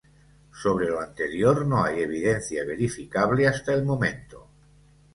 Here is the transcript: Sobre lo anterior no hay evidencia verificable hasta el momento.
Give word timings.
Sobre 0.61 0.87
lo 0.87 0.97
anterior 1.01 1.61
no 1.63 1.83
hay 1.83 2.01
evidencia 2.01 2.65
verificable 2.65 3.47
hasta 3.47 3.71
el 3.71 3.83
momento. 3.85 4.47